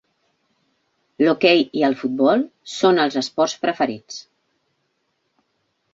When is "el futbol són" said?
1.89-3.03